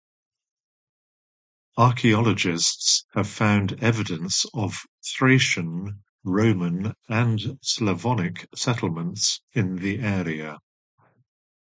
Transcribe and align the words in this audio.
Archeologists 1.77 3.05
have 3.13 3.29
found 3.29 3.83
evidence 3.83 4.47
of 4.51 4.81
Thracian, 5.05 6.01
Roman 6.23 6.95
and 7.07 7.59
Slavonic 7.61 8.47
settlements 8.55 9.41
in 9.53 9.75
the 9.75 9.99
area. 9.99 10.57